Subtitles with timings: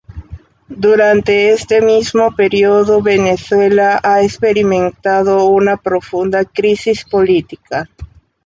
[0.67, 7.87] Durante este mismo periodo Venezuela ha experimentado una profunda crisis política.